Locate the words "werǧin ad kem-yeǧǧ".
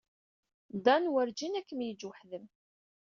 1.13-2.01